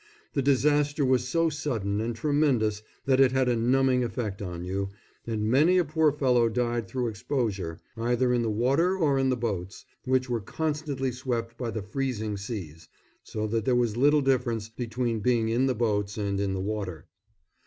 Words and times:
The 0.33 0.41
disaster 0.41 1.05
was 1.05 1.27
so 1.27 1.49
sudden 1.51 2.01
and 2.01 2.15
tremendous 2.15 2.81
that 3.05 3.19
it 3.19 3.33
had 3.33 3.47
a 3.47 3.55
numbing 3.55 4.03
effect 4.03 4.41
on 4.41 4.63
you, 4.65 4.89
and 5.27 5.43
many 5.43 5.77
a 5.77 5.85
poor 5.85 6.11
fellow 6.11 6.49
died 6.49 6.87
through 6.87 7.07
exposure, 7.07 7.77
either 7.95 8.33
in 8.33 8.41
the 8.41 8.49
water 8.49 8.97
or 8.97 9.19
in 9.19 9.29
the 9.29 9.37
boats, 9.37 9.85
which 10.05 10.27
were 10.27 10.41
constantly 10.41 11.11
swept 11.11 11.55
by 11.55 11.69
the 11.69 11.83
freezing 11.83 12.35
seas, 12.35 12.89
so 13.21 13.45
that 13.45 13.65
there 13.65 13.75
was 13.75 13.95
little 13.95 14.21
difference 14.21 14.69
between 14.69 15.19
being 15.19 15.49
in 15.49 15.67
the 15.67 15.75
boats 15.75 16.17
and 16.17 16.39
in 16.39 16.55
the 16.55 16.61
water. 16.61 17.05